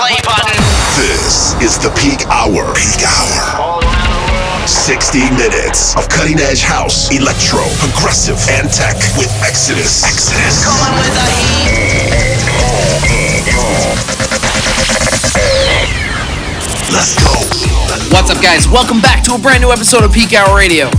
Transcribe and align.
play 0.00 0.16
button. 0.24 0.56
This 0.96 1.52
is 1.60 1.76
the 1.76 1.92
peak 1.92 2.24
hour. 2.32 2.72
Peak 2.72 3.04
hour. 3.04 3.84
60 4.64 5.28
minutes 5.36 5.94
of 5.94 6.08
cutting 6.08 6.40
edge 6.40 6.62
house, 6.62 7.12
electro, 7.12 7.60
progressive, 7.84 8.40
and 8.48 8.72
tech 8.72 8.96
with 9.20 9.28
Exodus. 9.44 10.00
Exodus. 10.08 10.64
Coming 10.64 11.04
with 11.04 11.12
the 11.20 11.28
heat. 11.36 12.40
Let's 16.96 17.12
go. 17.12 17.28
What's 18.16 18.30
up, 18.30 18.42
guys? 18.42 18.68
Welcome 18.68 19.02
back 19.02 19.22
to 19.24 19.34
a 19.34 19.38
brand 19.38 19.62
new 19.62 19.70
episode 19.70 20.04
of 20.04 20.14
Peak 20.14 20.32
Hour 20.32 20.56
Radio. 20.56 20.90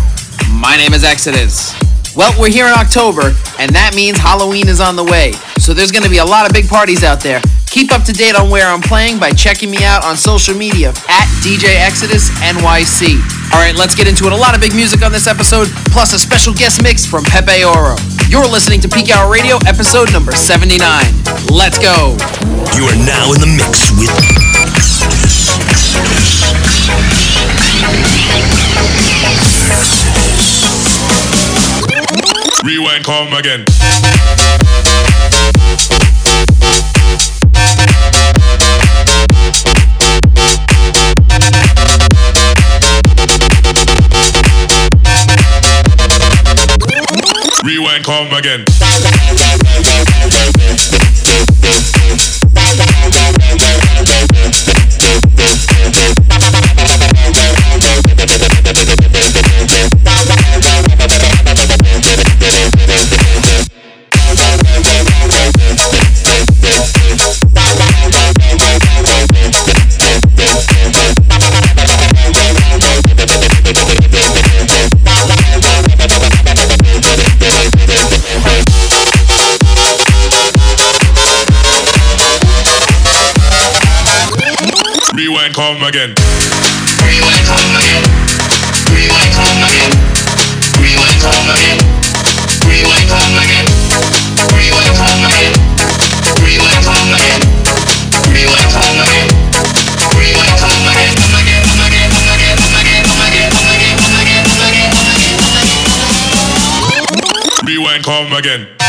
My 0.54 0.78
name 0.78 0.94
is 0.94 1.04
Exodus. 1.04 1.74
Well, 2.16 2.34
we're 2.38 2.52
here 2.52 2.68
in 2.68 2.76
October, 2.76 3.32
and 3.56 3.72
that 3.72 3.96
means 3.96 4.20
Halloween 4.20 4.68
is 4.68 4.84
on 4.84 5.00
the 5.00 5.04
way. 5.04 5.32
So 5.64 5.74
there's 5.74 5.96
going 5.96 6.04
to 6.04 6.10
be 6.10 6.20
a 6.20 6.26
lot 6.26 6.46
of 6.46 6.52
big 6.52 6.68
parties 6.68 7.06
out 7.08 7.22
there. 7.22 7.42
Keep 7.72 7.96
up 7.96 8.04
to 8.04 8.12
date 8.12 8.36
on 8.36 8.50
where 8.50 8.68
I'm 8.68 8.82
playing 8.82 9.18
by 9.18 9.32
checking 9.32 9.72
me 9.72 9.86
out 9.88 10.04
on 10.04 10.18
social 10.18 10.52
media 10.52 10.90
at 11.08 11.28
DJ 11.40 11.80
Exodus 11.80 12.28
NYC. 12.44 13.16
All 13.56 13.64
right, 13.64 13.72
let's 13.80 13.96
get 13.96 14.12
into 14.12 14.28
it. 14.28 14.34
A 14.34 14.36
lot 14.36 14.56
of 14.56 14.60
big 14.60 14.76
music 14.76 15.04
on 15.04 15.14
this 15.14 15.26
episode, 15.26 15.70
plus 15.96 16.12
a 16.12 16.20
special 16.20 16.54
guest 16.54 16.84
mix 16.84 17.06
from 17.06 17.24
Pepe 17.24 17.64
Oro. 17.64 17.96
You're 18.28 18.48
listening 18.48 18.82
to 18.82 18.90
Peak 18.90 19.10
Hour 19.10 19.32
Radio, 19.32 19.56
episode 19.64 20.12
number 20.12 20.34
79. 20.34 20.84
Let's 21.48 21.80
go. 21.80 22.20
You 22.76 22.92
are 22.92 23.00
now 23.08 23.32
in 23.32 23.40
the 23.40 23.48
mix 23.56 23.88
with 23.96 24.12
come 27.80 27.96
again. 30.20 30.31
Rewind, 32.64 33.04
come 33.04 33.34
again. 33.34 33.66
Rewind, 47.64 48.04
come 48.04 48.34
again. 48.34 48.66
Come 85.82 85.90
again. 85.90 86.12
Again. 86.12 86.14
Rewind, 87.10 87.42
come 87.50 87.74
again. 87.74 88.06
Again. 88.06 88.14
Rewind, 88.94 89.34
come 89.34 89.66
again. 89.66 89.90
Again. 89.90 89.90
Rewind, 92.70 93.10
come 93.10 93.26
again. 93.42 93.66
Come 93.66 93.90
again. 98.62 99.32
Come 99.32 99.50
again, 100.70 100.86
come 100.92 100.94
again, 100.94 101.18
come 101.18 101.42
again, 101.42 101.66
come 101.66 101.82
again, 101.82 102.58
come 102.58 102.78
again, 102.78 103.02
come 103.02 103.26
again, 103.26 103.50
come 103.50 103.74
again, 103.74 103.98
come 103.98 104.22
again, 104.22 104.90
come 104.94 105.10
again. 105.10 105.72
Rewind, 107.66 108.04
come 108.04 108.34
again. 108.34 108.81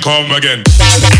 Come 0.00 0.32
again. 0.32 1.19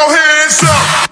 Your, 0.00 0.16
hands 0.16 0.64
up. 0.64 1.09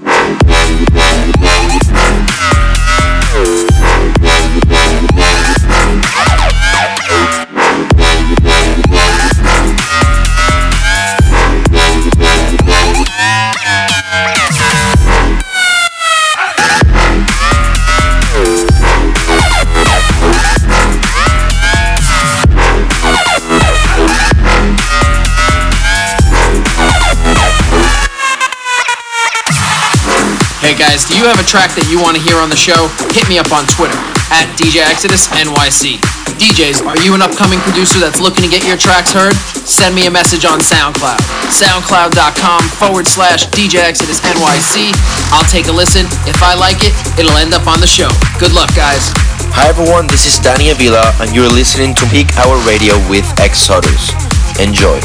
Guys, 30.78 31.10
do 31.10 31.18
you 31.18 31.26
have 31.26 31.42
a 31.42 31.44
track 31.44 31.74
that 31.74 31.90
you 31.90 31.98
want 31.98 32.14
to 32.14 32.22
hear 32.22 32.38
on 32.38 32.46
the 32.46 32.56
show? 32.56 32.86
Hit 33.10 33.26
me 33.26 33.42
up 33.42 33.50
on 33.50 33.66
Twitter 33.66 33.98
at 34.30 34.46
DJ 34.54 34.86
Exodus 34.86 35.26
NYC. 35.34 35.98
DJs, 36.38 36.86
are 36.86 36.94
you 37.02 37.18
an 37.18 37.20
upcoming 37.20 37.58
producer 37.66 37.98
that's 37.98 38.22
looking 38.22 38.46
to 38.46 38.50
get 38.50 38.62
your 38.62 38.78
tracks 38.78 39.10
heard? 39.10 39.34
Send 39.66 39.90
me 39.90 40.06
a 40.06 40.12
message 40.12 40.46
on 40.46 40.62
SoundCloud. 40.62 41.18
SoundCloud.com 41.50 42.62
forward 42.78 43.10
slash 43.10 43.50
DJ 43.50 43.82
Exodus 43.82 44.22
NYC. 44.22 44.94
I'll 45.34 45.46
take 45.50 45.66
a 45.66 45.74
listen. 45.74 46.06
If 46.30 46.38
I 46.46 46.54
like 46.54 46.86
it, 46.86 46.94
it'll 47.18 47.36
end 47.42 47.58
up 47.58 47.66
on 47.66 47.82
the 47.82 47.90
show. 47.90 48.08
Good 48.38 48.54
luck, 48.54 48.70
guys. 48.78 49.10
Hi 49.58 49.66
everyone, 49.66 50.06
this 50.06 50.30
is 50.30 50.38
Danny 50.38 50.70
Avila 50.70 51.10
and 51.18 51.34
you're 51.34 51.50
listening 51.50 51.90
to 51.98 52.06
Peak 52.14 52.30
Hour 52.38 52.54
Radio 52.62 52.94
with 53.10 53.26
Exodus. 53.42 54.14
Enjoy. 54.62 55.02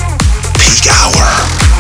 Peak 0.62 0.86
Hour. 0.86 1.73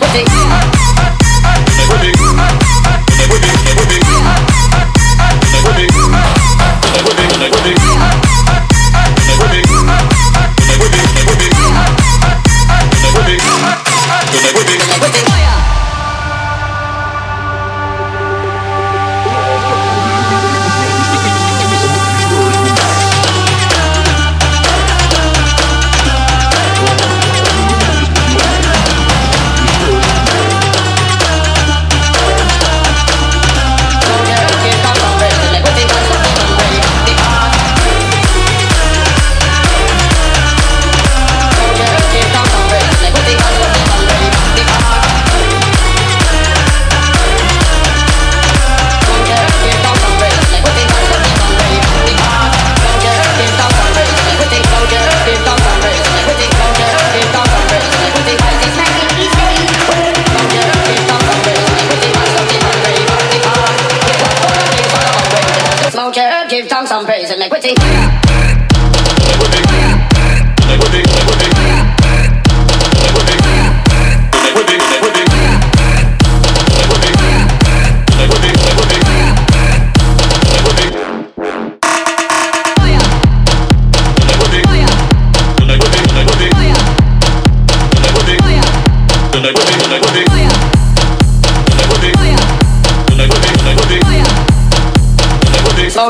like 0.00 0.12
this. 0.12 0.55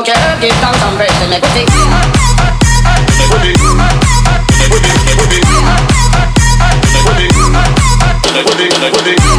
Your 0.05 0.15
herb, 0.15 0.39
give 0.39 0.53
down 0.61 0.75
some 0.75 0.95
praise 0.95 1.09
iniquity. 1.25 1.65
Iniquity. 8.29 9.36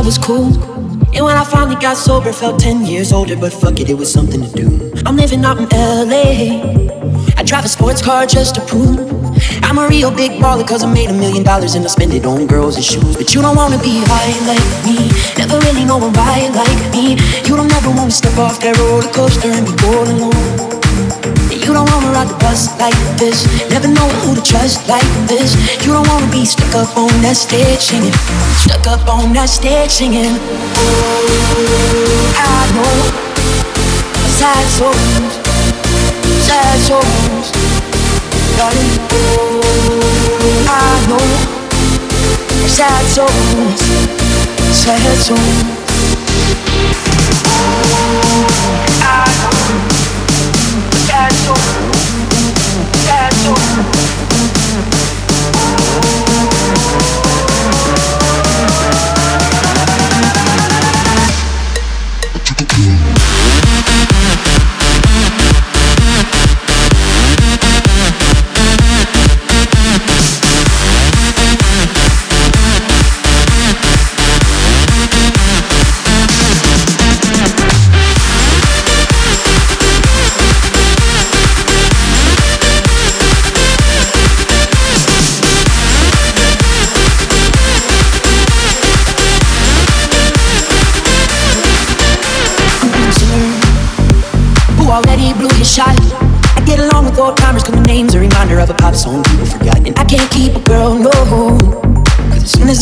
I 0.00 0.02
was 0.02 0.16
cool. 0.16 0.46
And 1.14 1.22
when 1.26 1.36
I 1.36 1.44
finally 1.44 1.76
got 1.76 1.94
sober, 1.94 2.32
felt 2.32 2.58
10 2.58 2.86
years 2.86 3.12
older, 3.12 3.36
but 3.36 3.52
fuck 3.52 3.80
it, 3.80 3.90
it 3.90 3.94
was 3.94 4.10
something 4.10 4.40
to 4.40 4.50
do. 4.50 4.92
I'm 5.04 5.14
living 5.14 5.44
out 5.44 5.58
in 5.58 5.68
LA. 5.68 7.36
I 7.36 7.42
drive 7.44 7.66
a 7.66 7.68
sports 7.68 8.00
car 8.00 8.24
just 8.24 8.54
to 8.54 8.62
prove 8.62 8.98
I'm 9.62 9.76
a 9.76 9.86
real 9.88 10.10
big 10.10 10.40
baller 10.40 10.66
cause 10.66 10.82
I 10.82 10.90
made 10.90 11.10
a 11.10 11.12
million 11.12 11.42
dollars 11.42 11.74
and 11.74 11.84
I 11.84 11.88
spend 11.88 12.14
it 12.14 12.24
on 12.24 12.46
girls 12.46 12.76
and 12.76 12.84
shoes. 12.84 13.14
But 13.14 13.34
you 13.34 13.42
don't 13.42 13.56
wanna 13.56 13.76
be 13.76 14.00
high 14.06 14.32
like 14.48 14.68
me, 14.88 14.96
never 15.36 15.58
really 15.66 15.84
know 15.84 15.98
a 15.98 16.08
ride 16.08 16.54
like 16.54 16.80
me. 16.94 17.20
You 17.44 17.56
don't 17.56 17.70
ever 17.70 17.90
wanna 17.90 18.10
step 18.10 18.38
off 18.38 18.58
that 18.60 18.78
roller 18.78 19.12
coaster 19.12 19.48
and 19.48 19.66
be 19.66 19.84
all 19.84 20.08
alone. 20.08 20.69
You 21.70 21.76
don't 21.76 21.88
wanna 21.88 22.10
ride 22.10 22.26
the 22.26 22.34
bus 22.42 22.76
like 22.80 22.98
this. 23.16 23.46
Never 23.70 23.86
know 23.86 24.08
who 24.26 24.34
to 24.34 24.42
trust 24.42 24.88
like 24.88 25.06
this. 25.28 25.54
You 25.86 25.92
don't 25.92 26.08
wanna 26.08 26.26
be 26.32 26.44
stuck 26.44 26.74
up 26.74 26.96
on 26.98 27.14
that 27.22 27.36
stage 27.36 27.78
singing. 27.78 28.12
Stuck 28.58 28.88
up 28.88 29.06
on 29.06 29.32
that 29.34 29.48
stage 29.48 29.88
singing. 29.88 30.34
I 32.34 32.66
know. 32.74 32.94
Sad 34.34 34.66
souls, 34.74 35.30
sad 36.42 36.74
souls. 36.90 37.54
Darling, 38.58 38.90
I 40.66 41.06
know. 41.06 41.22
Sad 42.66 43.06
souls, 43.14 43.78
sad 44.74 45.18
souls. 45.22 45.70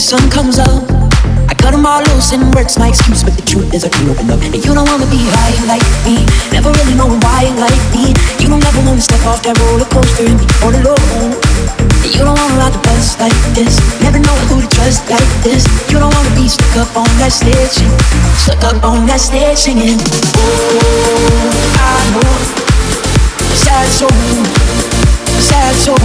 Sun 0.08 0.30
comes 0.32 0.56
up, 0.56 0.88
I 1.52 1.54
cut 1.60 1.76
them 1.76 1.84
all 1.84 2.00
loose 2.08 2.32
and 2.32 2.40
work's 2.56 2.80
my 2.80 2.88
excuse. 2.88 3.20
But 3.20 3.36
the 3.36 3.44
truth 3.44 3.76
is, 3.76 3.84
I 3.84 3.92
can't 3.92 4.08
open 4.08 4.32
up. 4.32 4.40
And 4.40 4.56
you 4.56 4.72
don't 4.72 4.88
wanna 4.88 5.04
be 5.12 5.20
high 5.36 5.52
like 5.68 5.84
me, 6.00 6.24
never 6.48 6.72
really 6.72 6.96
knowing 6.96 7.20
why 7.20 7.52
like 7.60 7.84
me. 7.92 8.16
You 8.40 8.48
don't 8.48 8.64
ever 8.64 8.80
wanna 8.88 9.04
step 9.04 9.20
off 9.28 9.44
that 9.44 9.60
roller 9.60 9.84
coaster 9.92 10.24
and 10.24 10.40
be 10.40 10.48
all 10.64 10.72
alone. 10.72 11.36
And 12.00 12.08
you 12.08 12.24
don't 12.24 12.40
wanna 12.40 12.56
ride 12.56 12.72
the 12.72 12.80
bus 12.88 13.20
like 13.20 13.36
this, 13.52 13.76
never 14.00 14.16
know 14.16 14.32
who 14.48 14.64
to 14.64 14.68
trust 14.72 15.04
like 15.12 15.28
this. 15.44 15.68
You 15.92 16.00
don't 16.00 16.08
wanna 16.08 16.32
be 16.32 16.48
stuck 16.48 16.88
up 16.88 16.96
on 16.96 17.10
that 17.20 17.28
stage, 17.28 17.76
stuck 18.40 18.64
up 18.64 18.80
on 18.80 19.04
that 19.12 19.20
stage 19.20 19.60
singing. 19.60 20.00
Oh, 20.40 21.52
I 21.84 22.00
know, 22.16 22.32
sad 23.60 23.84
soul, 23.92 24.24
sad 25.36 25.76
soul, 25.76 26.00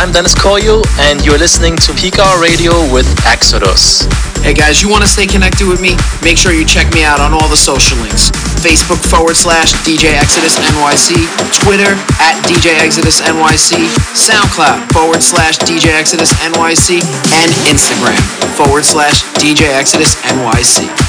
I'm 0.05 0.13
Dennis 0.13 0.35
Koyu, 0.35 0.85
and 1.09 1.25
you're 1.25 1.41
listening 1.41 1.75
to 1.81 1.89
Hour 2.21 2.37
Radio 2.37 2.77
with 2.93 3.09
Exodus. 3.25 4.05
Hey 4.45 4.53
guys, 4.53 4.77
you 4.77 4.87
want 4.87 5.01
to 5.01 5.09
stay 5.09 5.25
connected 5.25 5.65
with 5.65 5.81
me? 5.81 5.97
Make 6.21 6.37
sure 6.37 6.53
you 6.53 6.63
check 6.63 6.93
me 6.93 7.03
out 7.03 7.19
on 7.19 7.33
all 7.33 7.49
the 7.49 7.57
social 7.57 7.97
links. 8.05 8.29
Facebook 8.61 9.01
forward 9.01 9.33
slash 9.33 9.73
DJ 9.81 10.13
Exodus 10.13 10.61
NYC, 10.61 11.25
Twitter 11.57 11.97
at 12.21 12.37
DJ 12.45 12.77
Exodus 12.85 13.19
NYC, 13.19 13.89
SoundCloud 14.13 14.93
forward 14.93 15.23
slash 15.23 15.57
DJ 15.57 15.97
Exodus 15.97 16.29
NYC, 16.37 17.01
and 17.41 17.49
Instagram 17.65 18.21
forward 18.53 18.85
slash 18.85 19.23
DJ 19.41 19.73
Exodus 19.73 20.21
NYC. 20.21 21.04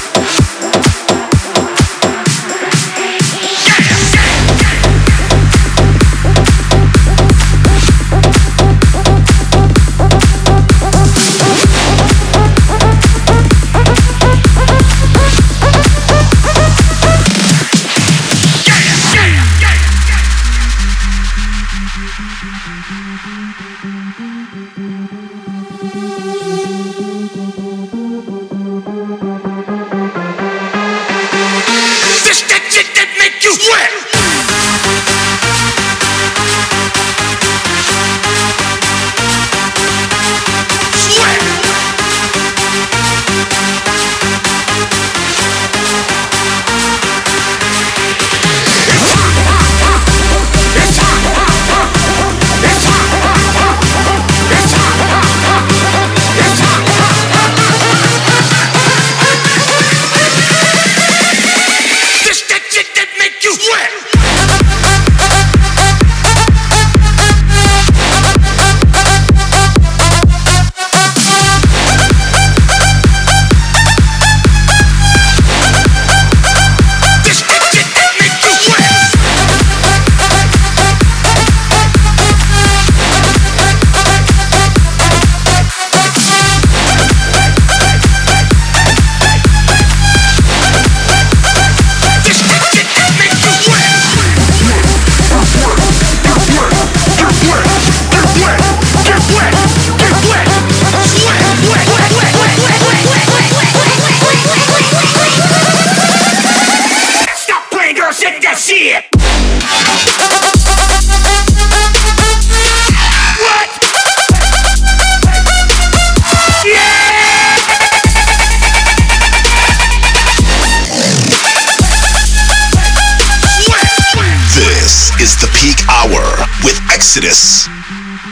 Exodus. 127.17 127.65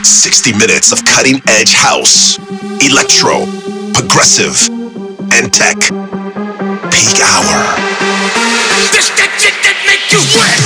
60 0.03 0.53
minutes 0.53 0.91
of 0.91 1.03
cutting 1.05 1.41
edge 1.47 1.73
house, 1.73 2.37
electro, 2.85 3.47
progressive, 3.93 4.69
and 5.33 5.51
tech. 5.51 5.75
Peak 6.93 7.17
hour. 7.17 7.57
This 8.93 9.09
that 9.17 9.33
shit 9.41 9.57
that 9.65 9.81
make 9.89 10.05
you 10.13 10.21
wet. 10.37 10.61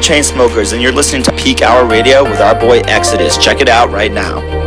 Chainsmokers, 0.00 0.72
and 0.72 0.82
you're 0.82 0.92
listening 0.92 1.22
to 1.24 1.32
Peak 1.32 1.62
Hour 1.62 1.86
Radio 1.86 2.24
with 2.24 2.40
our 2.40 2.58
boy 2.58 2.80
Exodus. 2.80 3.38
Check 3.38 3.60
it 3.60 3.68
out 3.68 3.90
right 3.90 4.12
now. 4.12 4.59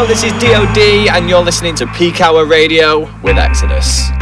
Up? 0.00 0.08
This 0.08 0.24
is 0.24 0.32
DOD, 0.32 0.78
and 1.14 1.28
you're 1.28 1.42
listening 1.42 1.74
to 1.74 1.86
Peak 1.88 2.20
Hour 2.22 2.46
Radio 2.46 3.00
with 3.22 3.36
Exodus. 3.36 4.19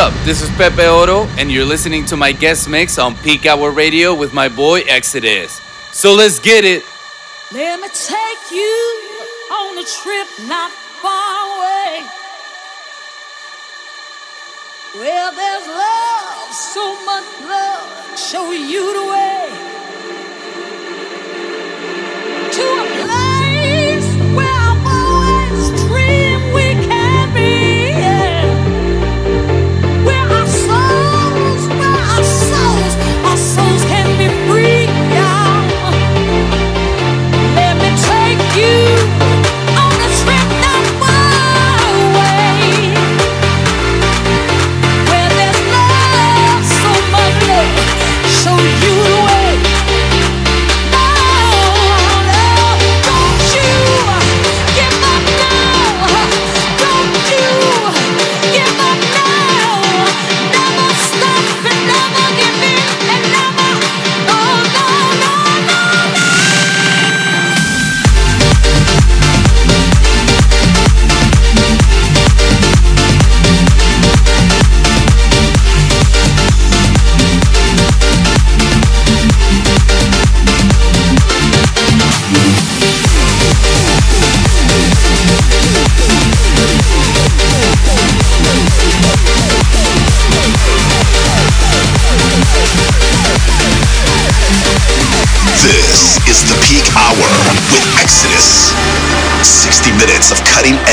Up? 0.00 0.14
This 0.24 0.40
is 0.40 0.48
Pepe 0.52 0.86
Oro, 0.86 1.26
and 1.36 1.52
you're 1.52 1.66
listening 1.66 2.06
to 2.06 2.16
my 2.16 2.32
guest 2.32 2.70
mix 2.70 2.98
on 2.98 3.14
Peak 3.16 3.44
Hour 3.44 3.70
Radio 3.70 4.14
with 4.14 4.32
my 4.32 4.48
boy 4.48 4.80
Exodus. 4.88 5.60
So 5.92 6.14
let's 6.14 6.38
get 6.38 6.64
it. 6.64 6.84
Let 7.52 7.78
me 7.80 7.88
take 7.88 8.50
you 8.50 8.72
on 9.52 9.76
a 9.76 9.84
trip 9.84 10.26
not 10.48 10.70
far 11.02 11.36
away. 11.52 12.06
Well, 14.96 15.32
there's 15.34 15.66
love, 15.66 16.54
so 16.54 17.04
much 17.04 17.28
love, 17.42 18.18
show 18.18 18.52
you 18.52 18.84
the 18.94 19.06
way. 19.12 19.50
To 22.52 22.62
a 22.62 23.04
place 23.04 23.19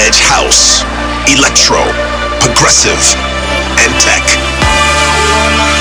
edge 0.05 0.21
house, 0.21 0.83
electro, 1.33 1.81
progressive, 2.39 3.01
and 3.81 3.93
tech. 4.01 5.76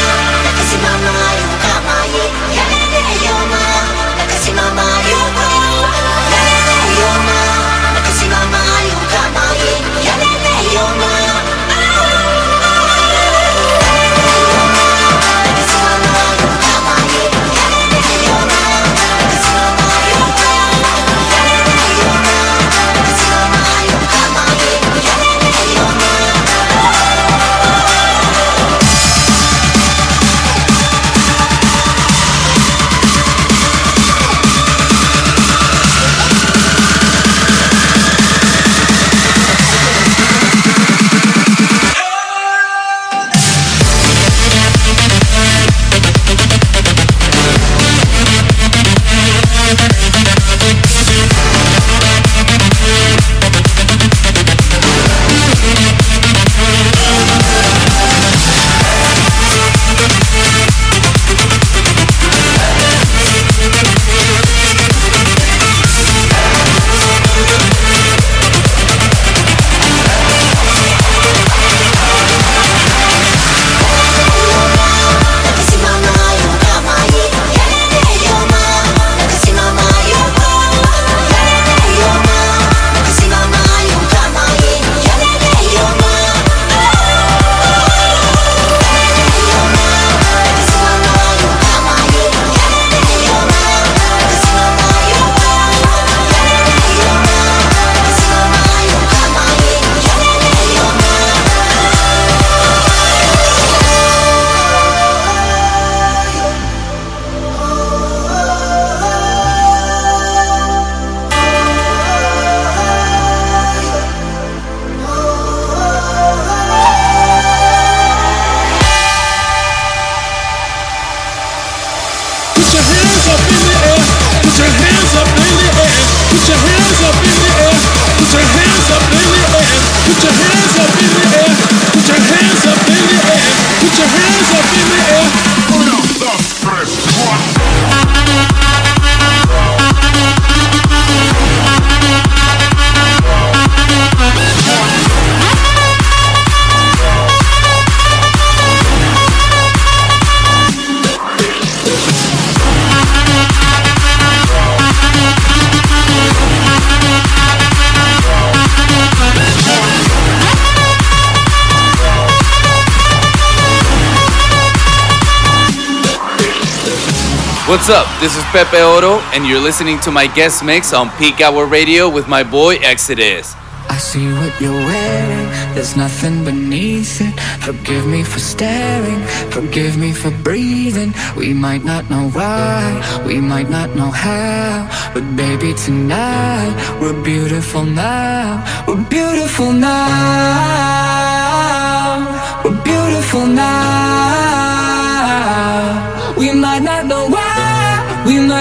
This 168.27 168.39
is 168.39 168.45
Pepe 168.47 168.79
Oro, 168.79 169.21
and 169.35 169.47
you're 169.47 169.61
listening 169.61 170.01
to 170.01 170.11
my 170.11 170.27
guest 170.27 170.65
mix 170.65 170.93
on 170.93 171.11
Peak 171.11 171.41
Hour 171.41 171.65
Radio 171.65 172.11
with 172.11 172.27
my 172.27 172.43
boy 172.43 172.75
Exodus. 172.83 173.55
I 173.89 173.99
see 173.99 174.27
what 174.33 174.61
you're 174.61 174.73
wearing, 174.73 175.47
there's 175.77 175.97
nothing 175.97 176.45
beneath 176.45 177.21
it. 177.21 177.39
Forgive 177.63 178.05
me 178.05 178.25
for 178.25 178.41
staring, 178.41 179.23
forgive 179.53 179.97
me 179.97 180.13
for 180.13 180.33
breathing. 180.43 181.15
We 181.37 181.55
might 181.55 181.85
not 181.85 182.11
know 182.11 182.29
why, 182.31 183.23
we 183.25 183.41
might 183.41 183.71
not 183.71 183.95
know 183.95 184.11
how, 184.11 184.91
but 185.15 185.23
baby, 185.37 185.73
tonight 185.75 186.75
we're 187.01 187.23
beautiful 187.23 187.85
now. 187.85 188.65
We're 188.89 189.05
beautiful 189.09 189.71
now. 189.73 191.06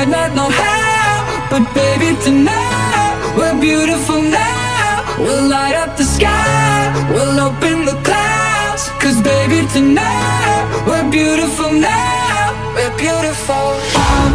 might 0.08 0.34
not 0.34 0.36
know 0.36 0.50
how, 0.50 1.50
but 1.50 1.74
baby 1.74 2.16
tonight 2.22 3.34
we're 3.38 3.60
beautiful 3.60 4.22
now. 4.22 5.18
We'll 5.18 5.48
light 5.50 5.76
up 5.76 5.98
the 5.98 6.04
sky, 6.04 7.10
we'll 7.10 7.40
open 7.40 7.86
the 7.86 7.98
clouds, 8.04 8.90
cause 9.02 9.20
baby 9.22 9.66
tonight 9.74 10.84
we're 10.86 11.10
beautiful 11.10 11.72
now. 11.72 12.54
We're 12.76 12.96
beautiful. 12.98 14.35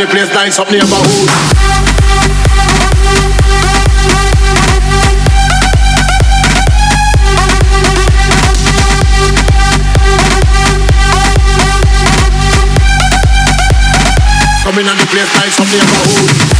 the 0.00 0.06
place 0.06 0.32
nice 0.32 0.58
up 0.58 0.70
neighborhood. 0.70 1.28
Coming 14.62 14.88
on 14.88 14.96
the 14.96 15.06
place 15.10 15.34
nice 15.36 15.60
up 15.60 15.66
neighborhood. 15.66 16.59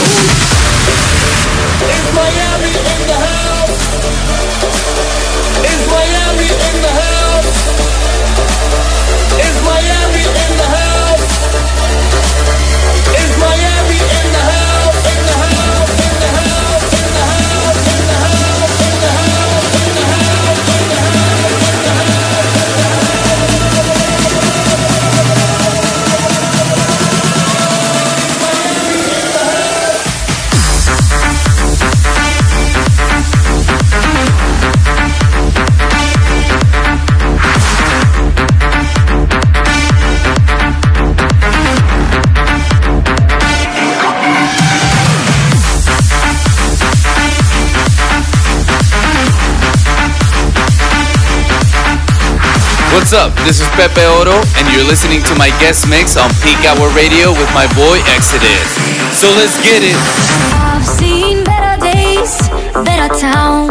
What's 52.91 53.13
up? 53.13 53.31
This 53.47 53.61
is 53.61 53.67
Pepe 53.69 54.03
Oro, 54.19 54.43
and 54.59 54.67
you're 54.75 54.83
listening 54.83 55.23
to 55.23 55.35
my 55.35 55.47
guest 55.63 55.87
mix 55.87 56.17
on 56.17 56.29
Peak 56.43 56.59
Hour 56.67 56.89
Radio 56.91 57.31
with 57.31 57.47
my 57.53 57.65
boy 57.73 58.03
Exodus. 58.11 58.67
So 59.15 59.31
let's 59.31 59.55
get 59.63 59.81
it. 59.81 59.95
I've 60.59 60.85
seen 60.85 61.41
better 61.45 61.79
days, 61.79 62.49
better. 62.83 63.70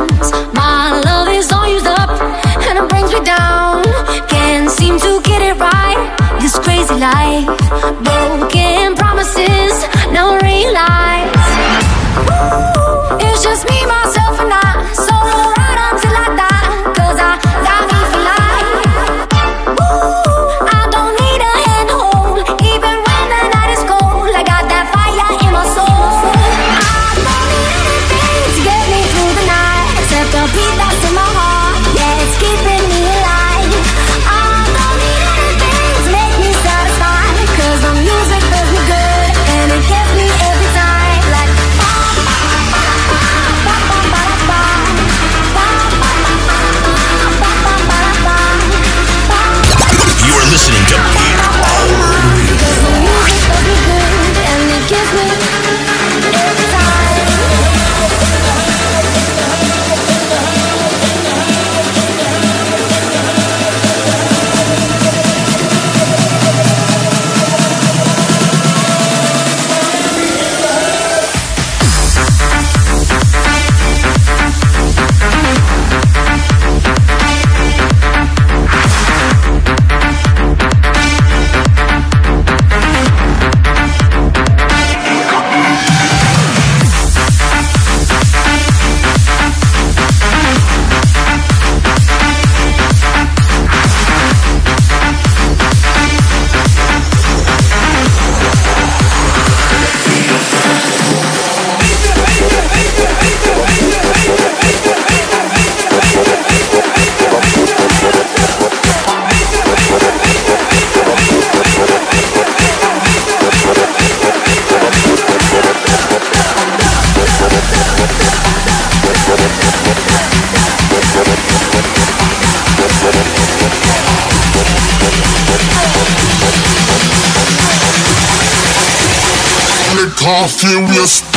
half 130.31 130.53
furious 130.61 131.30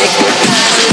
Take 0.00 0.18
your 0.18 0.30
time. 0.30 0.89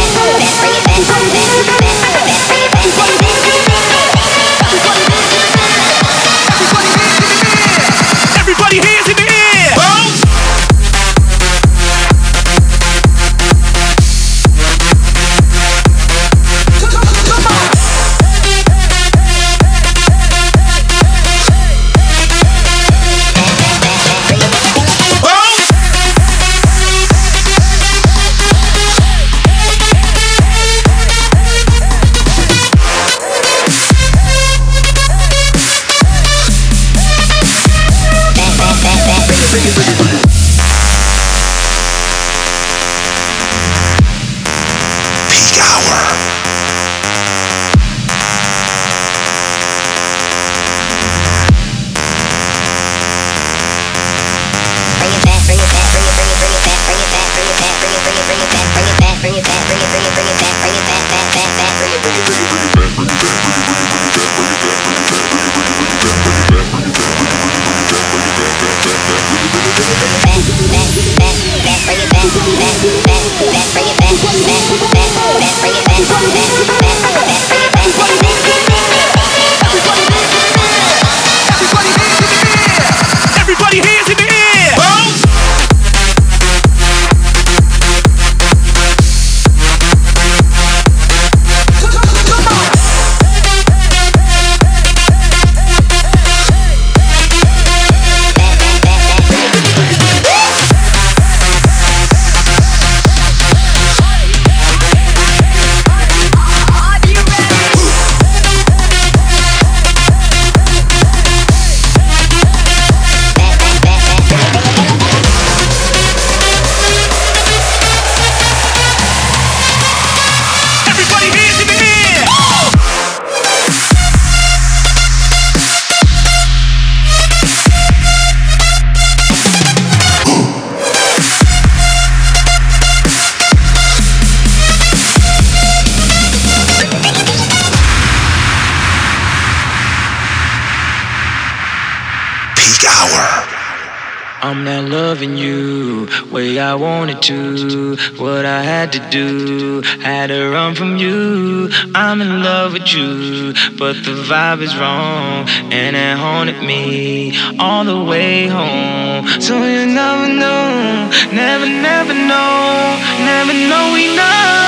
do. 149.13 149.81
Had 150.01 150.27
to 150.27 150.49
run 150.49 150.73
from 150.73 150.97
you. 150.97 151.69
I'm 151.93 152.19
in 152.19 152.41
love 152.41 152.73
with 152.73 152.91
you, 152.93 153.53
but 153.77 153.93
the 154.07 154.15
vibe 154.29 154.61
is 154.61 154.75
wrong, 154.75 155.47
and 155.71 155.95
it 155.95 156.17
haunted 156.17 156.59
me 156.63 157.37
all 157.59 157.83
the 157.85 158.03
way 158.03 158.47
home. 158.47 159.27
So 159.39 159.53
you 159.57 159.85
never 159.85 160.27
know, 160.27 161.11
never, 161.31 161.67
never 161.67 162.15
know, 162.31 162.97
never 163.29 163.53
know 163.53 163.95
enough. 163.95 164.57
know. 164.57 164.62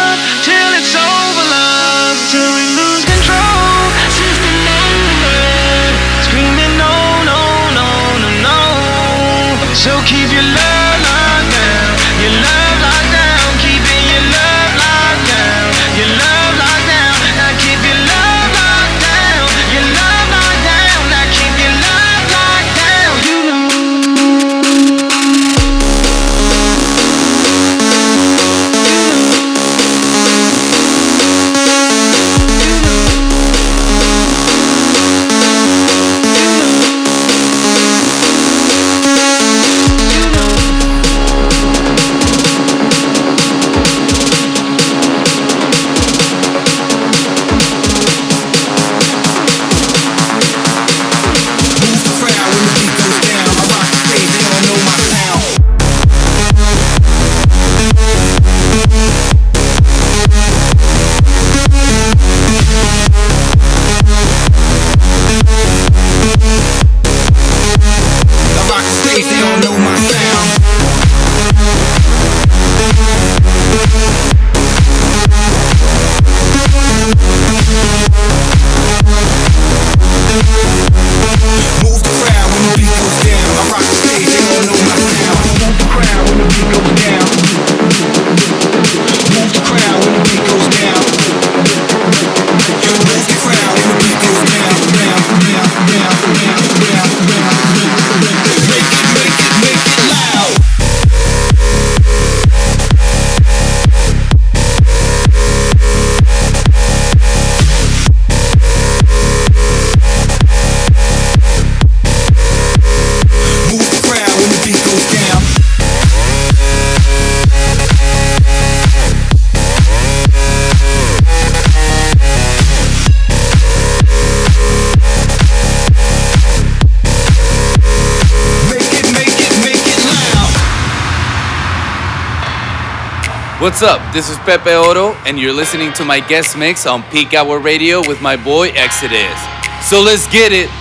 What's 133.75 133.91
up? 133.91 133.99
This 134.15 134.31
is 134.31 134.39
Pepe 134.47 134.71
Oro, 134.71 135.19
and 135.27 135.35
you're 135.35 135.51
listening 135.51 135.91
to 135.99 136.05
my 136.07 136.23
guest 136.23 136.55
mix 136.55 136.87
on 136.87 137.03
Peak 137.11 137.33
Hour 137.33 137.59
Radio 137.59 137.99
with 138.07 138.21
my 138.21 138.39
boy 138.39 138.71
Exodus. 138.71 139.35
So 139.83 139.99
let's 139.99 140.31
get 140.31 140.55
it. 140.55 140.71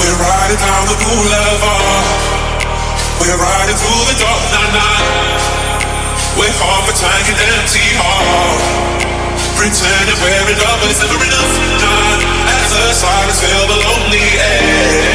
We're 0.00 0.16
riding 0.24 0.56
down 0.56 0.88
the 0.88 0.96
boulevard. 1.04 2.08
We're 3.20 3.36
riding 3.36 3.76
through 3.76 4.04
the 4.08 4.16
dark 4.16 4.44
night. 4.72 5.44
We're 6.40 6.48
half 6.48 6.88
a 6.88 6.94
tank 6.96 7.28
and 7.28 7.36
empty 7.60 7.92
heart. 8.00 8.64
Pretending 9.60 10.16
we're 10.16 10.48
enough, 10.48 10.80
but 10.80 10.88
it's 10.88 11.04
never 11.04 11.20
enough. 11.20 11.52
Not 11.76 12.24
as 12.56 12.72
the 12.72 12.88
silence 12.96 13.36
fill 13.36 13.68
the 13.68 13.78
lonely 13.84 14.24
air. 14.40 15.11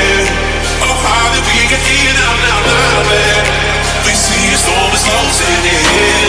We 4.05 4.13
see 4.15 4.51
närmare 4.51 4.57
storm 4.57 4.93
is 4.93 5.03
closing 5.03 5.65
in. 5.65 6.26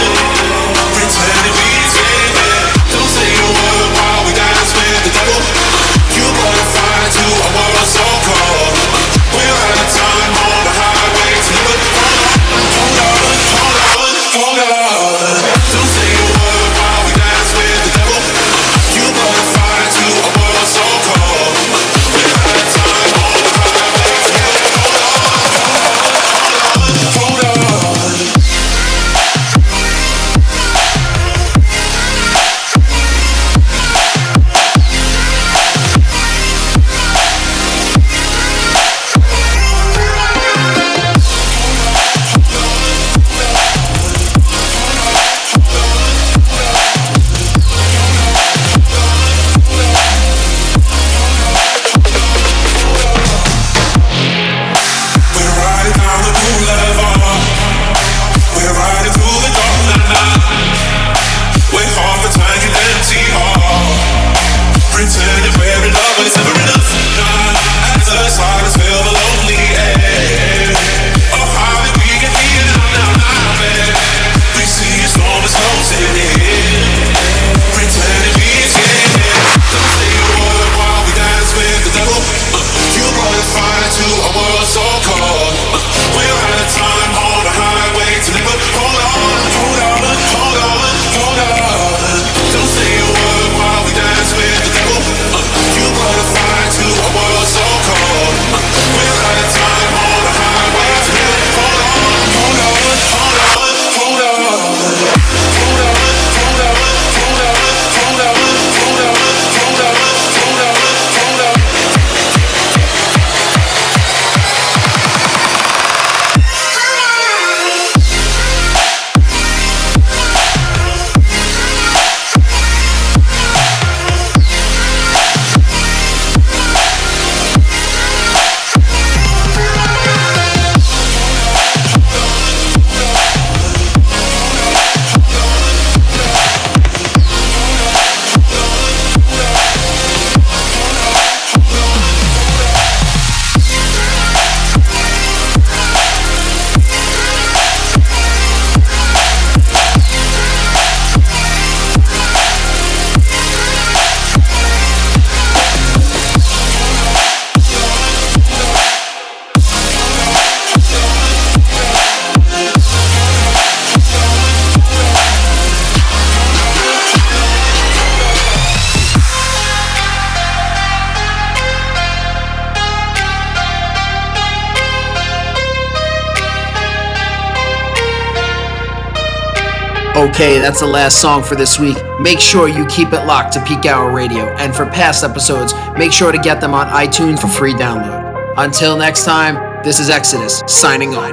Okay, 180.38 180.60
that's 180.60 180.78
the 180.78 180.86
last 180.86 181.20
song 181.20 181.42
for 181.42 181.56
this 181.56 181.80
week. 181.80 181.96
Make 182.20 182.38
sure 182.38 182.68
you 182.68 182.86
keep 182.86 183.12
it 183.12 183.26
locked 183.26 183.54
to 183.54 183.64
Peak 183.64 183.86
Hour 183.86 184.12
Radio, 184.12 184.44
and 184.58 184.72
for 184.72 184.86
past 184.86 185.24
episodes, 185.24 185.74
make 185.98 186.12
sure 186.12 186.30
to 186.30 186.38
get 186.38 186.60
them 186.60 186.74
on 186.74 186.86
iTunes 186.90 187.40
for 187.40 187.48
free 187.48 187.72
download. 187.72 188.54
Until 188.56 188.96
next 188.96 189.24
time, 189.24 189.82
this 189.82 189.98
is 189.98 190.10
Exodus 190.10 190.62
signing 190.68 191.12
off. 191.16 191.32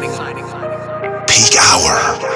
Peak 1.27 1.55
Hour. 1.61 2.34